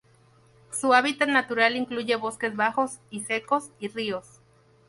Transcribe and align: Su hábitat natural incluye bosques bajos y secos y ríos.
Su 0.71 0.95
hábitat 0.95 1.29
natural 1.29 1.75
incluye 1.75 2.15
bosques 2.15 2.55
bajos 2.55 2.97
y 3.11 3.19
secos 3.19 3.69
y 3.79 3.87
ríos. 3.89 4.41